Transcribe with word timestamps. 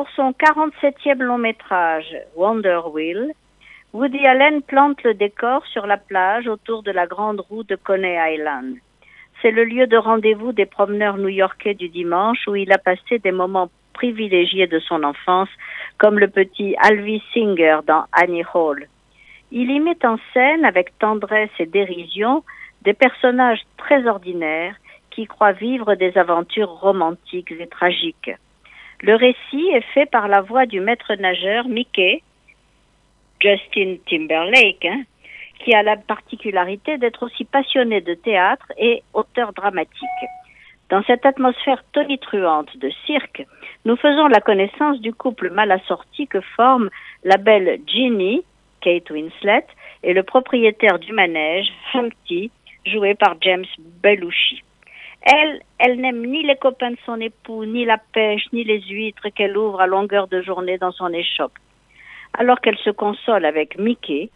pour 0.00 0.08
son 0.16 0.30
47e 0.30 1.18
long 1.18 1.36
métrage 1.36 2.16
Wonder 2.34 2.80
Wheel, 2.90 3.32
Woody 3.92 4.26
Allen 4.26 4.62
plante 4.62 5.02
le 5.02 5.12
décor 5.12 5.66
sur 5.66 5.86
la 5.86 5.98
plage 5.98 6.48
autour 6.48 6.82
de 6.82 6.90
la 6.90 7.06
grande 7.06 7.40
roue 7.40 7.64
de 7.64 7.76
Coney 7.76 8.16
Island. 8.34 8.76
C'est 9.42 9.50
le 9.50 9.64
lieu 9.64 9.86
de 9.86 9.98
rendez-vous 9.98 10.52
des 10.52 10.64
promeneurs 10.64 11.18
new-yorkais 11.18 11.74
du 11.74 11.90
dimanche 11.90 12.48
où 12.48 12.56
il 12.56 12.72
a 12.72 12.78
passé 12.78 13.18
des 13.18 13.30
moments 13.30 13.68
privilégiés 13.92 14.66
de 14.66 14.78
son 14.78 15.02
enfance, 15.02 15.50
comme 15.98 16.18
le 16.18 16.28
petit 16.28 16.74
Alvy 16.78 17.22
Singer 17.34 17.80
dans 17.86 18.04
Annie 18.12 18.44
Hall. 18.54 18.86
Il 19.52 19.70
y 19.70 19.80
met 19.80 20.06
en 20.06 20.16
scène 20.32 20.64
avec 20.64 20.98
tendresse 20.98 21.50
et 21.58 21.66
dérision 21.66 22.42
des 22.80 22.94
personnages 22.94 23.66
très 23.76 24.06
ordinaires 24.06 24.76
qui 25.10 25.26
croient 25.26 25.52
vivre 25.52 25.94
des 25.94 26.16
aventures 26.16 26.70
romantiques 26.70 27.52
et 27.52 27.66
tragiques. 27.66 28.30
Le 29.02 29.14
récit 29.14 29.70
est 29.72 29.86
fait 29.94 30.06
par 30.06 30.28
la 30.28 30.42
voix 30.42 30.66
du 30.66 30.80
maître 30.80 31.14
nageur 31.14 31.68
Mickey, 31.68 32.22
Justin 33.40 33.96
Timberlake, 34.06 34.84
hein, 34.84 35.02
qui 35.58 35.74
a 35.74 35.82
la 35.82 35.96
particularité 35.96 36.98
d'être 36.98 37.22
aussi 37.22 37.44
passionné 37.44 38.02
de 38.02 38.14
théâtre 38.14 38.70
et 38.76 39.02
auteur 39.14 39.54
dramatique. 39.54 40.08
Dans 40.90 41.02
cette 41.04 41.24
atmosphère 41.24 41.82
tonitruante 41.92 42.76
de 42.76 42.90
cirque, 43.06 43.46
nous 43.86 43.96
faisons 43.96 44.26
la 44.26 44.40
connaissance 44.40 45.00
du 45.00 45.14
couple 45.14 45.50
mal 45.50 45.70
assorti 45.70 46.26
que 46.26 46.40
forment 46.40 46.90
la 47.24 47.38
belle 47.38 47.80
Ginny, 47.86 48.42
Kate 48.82 49.08
Winslet, 49.10 49.66
et 50.02 50.12
le 50.12 50.22
propriétaire 50.22 50.98
du 50.98 51.12
manège, 51.12 51.68
Humpty, 51.94 52.50
joué 52.84 53.14
par 53.14 53.36
James 53.40 53.66
Belushi. 54.02 54.62
Elle, 55.22 55.60
elle 55.78 56.00
n'aime 56.00 56.24
ni 56.24 56.42
les 56.42 56.56
copains 56.56 56.92
de 56.92 56.98
son 57.04 57.20
époux, 57.20 57.64
ni 57.64 57.84
la 57.84 57.98
pêche, 57.98 58.44
ni 58.52 58.64
les 58.64 58.80
huîtres 58.82 59.28
qu'elle 59.28 59.56
ouvre 59.56 59.80
à 59.80 59.86
longueur 59.86 60.28
de 60.28 60.40
journée 60.40 60.78
dans 60.78 60.92
son 60.92 61.12
échoppe. 61.12 61.58
Alors 62.38 62.60
qu'elle 62.60 62.78
se 62.78 62.90
console 62.90 63.44
avec 63.44 63.78
Mickey, 63.78 64.30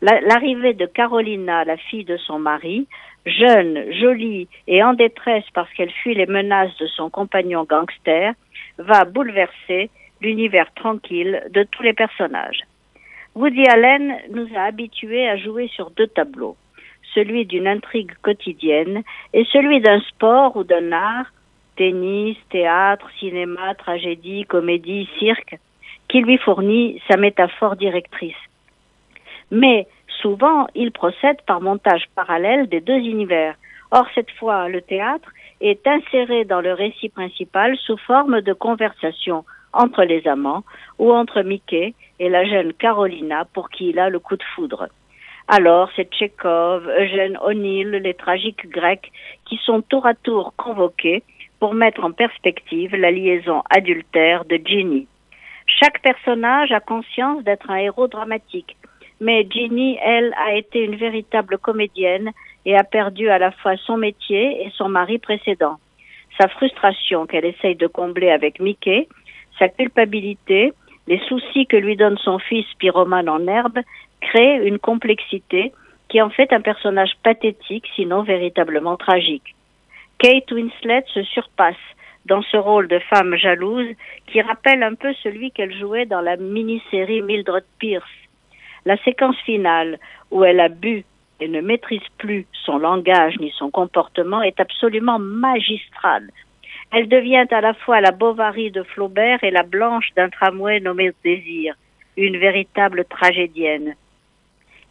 l'arrivée 0.00 0.74
de 0.74 0.86
Carolina, 0.86 1.64
la 1.64 1.76
fille 1.76 2.04
de 2.04 2.16
son 2.16 2.38
mari, 2.38 2.86
jeune, 3.26 3.92
jolie 3.92 4.48
et 4.66 4.82
en 4.82 4.94
détresse 4.94 5.44
parce 5.54 5.72
qu'elle 5.72 5.90
fuit 5.90 6.14
les 6.14 6.26
menaces 6.26 6.76
de 6.78 6.86
son 6.86 7.10
compagnon 7.10 7.64
gangster, 7.64 8.32
va 8.78 9.04
bouleverser 9.04 9.90
l'univers 10.20 10.72
tranquille 10.74 11.42
de 11.50 11.64
tous 11.64 11.82
les 11.82 11.92
personnages. 11.92 12.60
Woody 13.34 13.66
Allen 13.66 14.16
nous 14.30 14.48
a 14.56 14.62
habitués 14.62 15.28
à 15.28 15.36
jouer 15.36 15.68
sur 15.68 15.90
deux 15.90 16.06
tableaux, 16.06 16.56
celui 17.14 17.46
d'une 17.46 17.66
intrigue 17.66 18.12
quotidienne 18.22 19.02
et 19.32 19.44
celui 19.52 19.80
d'un 19.80 20.00
sport 20.00 20.56
ou 20.56 20.64
d'un 20.64 20.92
art, 20.92 21.26
tennis, 21.76 22.36
théâtre, 22.50 23.08
cinéma, 23.18 23.74
tragédie, 23.74 24.44
comédie, 24.44 25.08
cirque, 25.18 25.58
qui 26.08 26.20
lui 26.20 26.38
fournit 26.38 27.00
sa 27.08 27.16
métaphore 27.16 27.76
directrice. 27.76 28.42
Mais 29.50 29.86
souvent, 30.20 30.66
il 30.74 30.90
procède 30.92 31.40
par 31.46 31.60
montage 31.60 32.04
parallèle 32.14 32.68
des 32.68 32.80
deux 32.80 32.98
univers. 32.98 33.54
Or, 33.90 34.06
cette 34.14 34.30
fois, 34.32 34.68
le 34.68 34.82
théâtre 34.82 35.30
est 35.60 35.86
inséré 35.86 36.44
dans 36.44 36.60
le 36.60 36.72
récit 36.72 37.08
principal 37.08 37.76
sous 37.78 37.96
forme 37.96 38.40
de 38.40 38.52
conversation 38.52 39.44
entre 39.72 40.04
les 40.04 40.26
amants 40.26 40.64
ou 40.98 41.12
entre 41.12 41.42
Mickey 41.42 41.94
et 42.18 42.28
la 42.28 42.44
jeune 42.44 42.72
Carolina 42.72 43.44
pour 43.52 43.70
qui 43.70 43.90
il 43.90 43.98
a 43.98 44.08
le 44.10 44.18
coup 44.18 44.36
de 44.36 44.42
foudre. 44.54 44.88
Alors, 45.50 45.88
c'est 45.96 46.12
Tchekhov, 46.12 46.86
Eugène 46.86 47.38
O'Neill, 47.42 47.88
les 47.88 48.12
tragiques 48.12 48.68
grecs 48.68 49.10
qui 49.46 49.56
sont 49.64 49.80
tour 49.80 50.04
à 50.04 50.12
tour 50.12 50.52
convoqués 50.58 51.22
pour 51.58 51.72
mettre 51.72 52.04
en 52.04 52.12
perspective 52.12 52.94
la 52.94 53.10
liaison 53.10 53.62
adultère 53.70 54.44
de 54.44 54.60
Ginny. 54.62 55.06
Chaque 55.66 56.02
personnage 56.02 56.70
a 56.70 56.80
conscience 56.80 57.42
d'être 57.44 57.70
un 57.70 57.76
héros 57.76 58.08
dramatique, 58.08 58.76
mais 59.22 59.46
Ginny, 59.50 59.98
elle, 60.02 60.34
a 60.34 60.54
été 60.54 60.84
une 60.84 60.96
véritable 60.96 61.56
comédienne 61.56 62.30
et 62.66 62.76
a 62.76 62.84
perdu 62.84 63.30
à 63.30 63.38
la 63.38 63.50
fois 63.50 63.78
son 63.78 63.96
métier 63.96 64.66
et 64.66 64.70
son 64.76 64.90
mari 64.90 65.16
précédent. 65.16 65.78
Sa 66.38 66.48
frustration 66.48 67.26
qu'elle 67.26 67.46
essaye 67.46 67.74
de 67.74 67.86
combler 67.86 68.28
avec 68.28 68.60
Mickey, 68.60 69.08
sa 69.58 69.68
culpabilité, 69.68 70.74
les 71.08 71.18
soucis 71.20 71.66
que 71.66 71.76
lui 71.76 71.96
donne 71.96 72.18
son 72.18 72.38
fils 72.38 72.66
pyromane 72.78 73.30
en 73.30 73.46
herbe 73.46 73.78
créent 74.20 74.60
une 74.62 74.78
complexité 74.78 75.72
qui 76.08 76.20
en 76.20 76.28
fait 76.28 76.52
un 76.52 76.60
personnage 76.60 77.12
pathétique, 77.22 77.86
sinon 77.96 78.22
véritablement 78.22 78.96
tragique. 78.96 79.54
Kate 80.18 80.50
Winslet 80.52 81.04
se 81.14 81.22
surpasse 81.22 81.76
dans 82.26 82.42
ce 82.42 82.58
rôle 82.58 82.88
de 82.88 82.98
femme 82.98 83.36
jalouse 83.36 83.88
qui 84.26 84.42
rappelle 84.42 84.82
un 84.82 84.94
peu 84.94 85.14
celui 85.22 85.50
qu'elle 85.50 85.74
jouait 85.74 86.04
dans 86.04 86.20
la 86.20 86.36
mini-série 86.36 87.22
Mildred 87.22 87.64
Pierce. 87.78 88.04
La 88.84 88.98
séquence 88.98 89.38
finale 89.46 89.98
où 90.30 90.44
elle 90.44 90.60
a 90.60 90.68
bu 90.68 91.04
et 91.40 91.48
ne 91.48 91.62
maîtrise 91.62 92.06
plus 92.18 92.46
son 92.52 92.78
langage 92.78 93.38
ni 93.38 93.50
son 93.56 93.70
comportement 93.70 94.42
est 94.42 94.60
absolument 94.60 95.18
magistrale. 95.18 96.28
Elle 96.90 97.08
devient 97.08 97.46
à 97.50 97.60
la 97.60 97.74
fois 97.74 98.00
la 98.00 98.12
Bovary 98.12 98.70
de 98.70 98.82
Flaubert 98.82 99.44
et 99.44 99.50
la 99.50 99.62
Blanche 99.62 100.08
d'un 100.16 100.30
tramway 100.30 100.80
nommé 100.80 101.12
Désir, 101.22 101.74
une 102.16 102.38
véritable 102.38 103.04
tragédienne. 103.04 103.94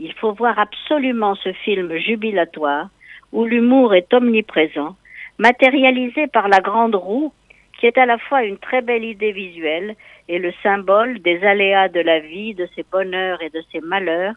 Il 0.00 0.12
faut 0.14 0.32
voir 0.32 0.58
absolument 0.58 1.36
ce 1.36 1.52
film 1.52 1.96
jubilatoire 1.96 2.88
où 3.32 3.44
l'humour 3.44 3.94
est 3.94 4.12
omniprésent 4.12 4.96
matérialisé 5.38 6.26
par 6.26 6.48
la 6.48 6.60
grande 6.60 6.94
roue, 6.94 7.32
qui 7.78 7.86
est 7.86 7.98
à 7.98 8.06
la 8.06 8.18
fois 8.18 8.44
une 8.44 8.58
très 8.58 8.82
belle 8.82 9.04
idée 9.04 9.32
visuelle 9.32 9.96
et 10.28 10.38
le 10.38 10.52
symbole 10.62 11.20
des 11.20 11.44
aléas 11.44 11.88
de 11.88 12.00
la 12.00 12.20
vie, 12.20 12.54
de 12.54 12.68
ses 12.74 12.84
bonheurs 12.90 13.42
et 13.42 13.50
de 13.50 13.62
ses 13.72 13.80
malheurs, 13.80 14.34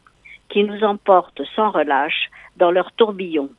qui 0.50 0.64
nous 0.64 0.84
emportent 0.84 1.44
sans 1.56 1.72
relâche 1.72 2.30
dans 2.56 2.72
leur 2.72 2.92
tourbillon. 2.94 3.50